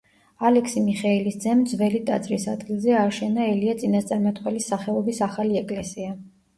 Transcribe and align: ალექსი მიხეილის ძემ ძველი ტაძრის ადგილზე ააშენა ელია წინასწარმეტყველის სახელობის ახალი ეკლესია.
ალექსი 0.49 0.81
მიხეილის 0.85 1.37
ძემ 1.43 1.61
ძველი 1.73 2.01
ტაძრის 2.09 2.49
ადგილზე 2.55 2.97
ააშენა 3.05 3.47
ელია 3.53 3.79
წინასწარმეტყველის 3.85 4.75
სახელობის 4.75 5.27
ახალი 5.31 5.67
ეკლესია. 5.67 6.23